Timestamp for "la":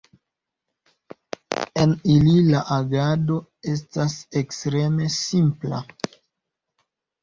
2.49-2.63